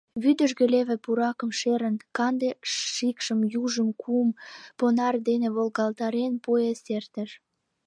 Вӱдыжгӧ 0.21 0.65
леве 0.73 0.95
пуракым 1.03 1.51
шерын, 1.59 1.95
канде 2.17 2.49
шикшан 2.93 3.41
южым 3.63 3.89
кум 4.01 4.27
понар 4.79 5.15
дене 5.27 5.47
волгалтарен, 5.55 6.33
поезд 6.45 6.85
эртыш. 6.97 7.29